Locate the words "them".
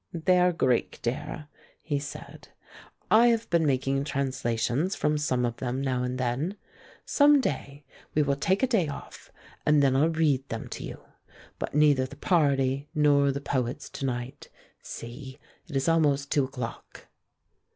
5.57-5.79, 10.49-10.69